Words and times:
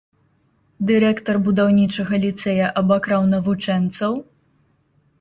Дырэктар 0.91 1.35
будаўнічага 1.49 2.21
ліцэя 2.25 2.73
абакраў 2.85 3.31
навучэнцаў? 3.37 4.21